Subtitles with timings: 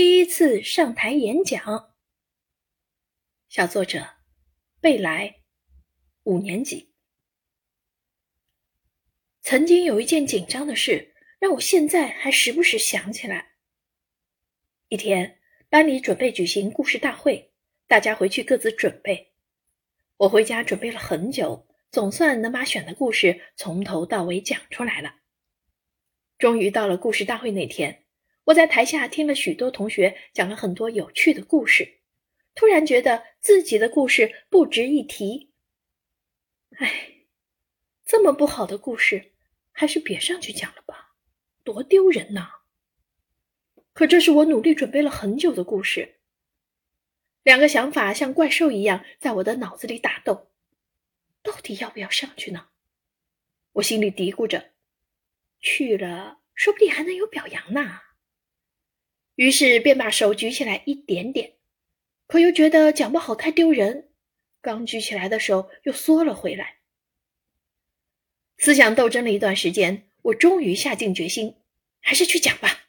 [0.00, 1.92] 第一次上台演讲。
[3.48, 4.10] 小作者
[4.80, 5.40] 贝莱，
[6.22, 6.94] 五年级。
[9.42, 13.54] 曾经有一件紧张的事，让我现在还时不时想起来。
[14.86, 17.52] 一天，班里准备举行故事大会，
[17.88, 19.32] 大家回去各自准备。
[20.18, 25.16] 我回家准备了很久，总算能把选的故事从头到尾讲出来了。
[26.38, 28.04] 终于到了故事大会那天。
[28.48, 32.00] 我在台下听了许多同学讲了很多有趣的故事，
[32.54, 35.52] 突然觉得自己的故事不值一提。
[36.78, 37.26] 哎，
[38.06, 39.32] 这么不好的故事，
[39.70, 41.14] 还是别上去讲了吧，
[41.62, 42.62] 多丢人呐！
[43.92, 46.20] 可这是我努力准备了很久的故事。
[47.42, 50.50] 两个想法像怪兽一样在我的脑子里打斗，
[51.42, 52.68] 到底要不要上去呢？
[53.72, 54.70] 我心里嘀咕着，
[55.60, 58.00] 去了说不定还能有表扬呢。
[59.38, 61.52] 于是便把手举起来一点点，
[62.26, 64.08] 可又觉得讲不好太丢人，
[64.60, 66.78] 刚举起来的手又缩了回来。
[68.56, 71.54] 思想斗争了一段时间，我终于下定决心，
[72.00, 72.88] 还是去讲吧。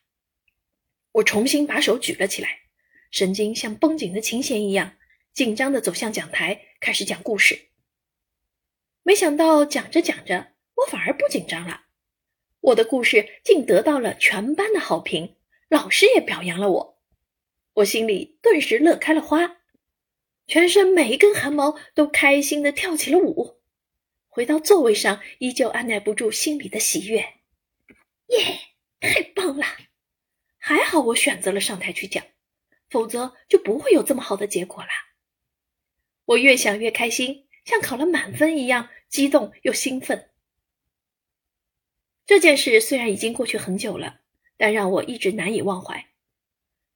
[1.11, 2.61] 我重新把手举了起来，
[3.11, 4.97] 神经像绷紧的琴弦一样，
[5.31, 7.67] 紧张的走向讲台，开始讲故事。
[9.03, 11.83] 没想到讲着讲着，我反而不紧张了，
[12.61, 15.35] 我的故事竟得到了全班的好评。
[15.69, 16.99] 老师也表扬了我，
[17.75, 19.57] 我心里顿时乐开了花，
[20.47, 23.61] 全身每一根汗毛都开心的跳起了舞。
[24.27, 27.19] 回到座位上，依旧按耐不住心里的喜悦。
[28.27, 28.59] 耶，
[28.99, 29.65] 太棒了！
[30.57, 32.23] 还好我选择了上台去讲，
[32.89, 34.89] 否则就不会有这么好的结果啦。
[36.25, 40.31] 我越想越开心，像考了满分一样，激动又兴奋。
[42.25, 44.21] 这件事虽然已经过去很久了。
[44.59, 46.09] 但让我一直难以忘怀，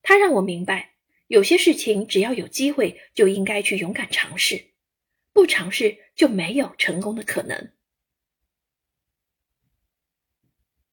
[0.02, 0.96] 他让我明白，
[1.28, 4.74] 有些事情只要有机会，就应该去勇敢尝试，
[5.32, 7.72] 不尝试就没有成功的可能。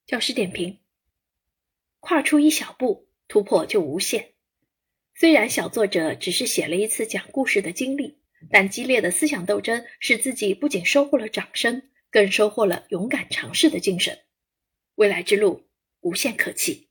[0.06, 0.78] 教师点评：
[1.98, 4.34] 跨出一小步，突破就无限。
[5.16, 14.20] 虽然小作者只是写了一次讲故事的经历，但激烈的思想斗争使自己不仅收获了掌声，更收获了勇敢尝试的精神。
[14.94, 15.68] 未来之路。
[16.00, 16.89] 无限可期。